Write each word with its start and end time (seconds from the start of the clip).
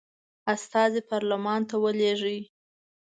استازي 0.53 1.01
پارلمان 1.11 1.61
ته 1.69 1.75
ولیږي. 1.83 2.39